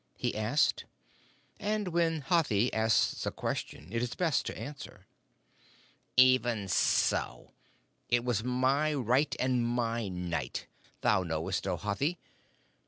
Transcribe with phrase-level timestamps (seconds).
[0.17, 0.85] he asked;
[1.59, 5.05] and when Hathi asks a question it is best to answer.
[6.17, 7.51] "Even so.
[8.09, 10.65] It was my right and my Night.
[11.01, 12.17] Thou knowest, O Hathi."